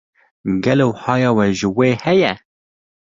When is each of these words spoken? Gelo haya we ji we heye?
Gelo 0.63 0.87
haya 1.03 1.29
we 1.37 1.45
ji 1.59 1.67
we 1.77 1.89
heye? 2.03 2.31